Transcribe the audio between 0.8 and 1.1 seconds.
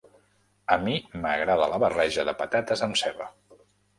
mi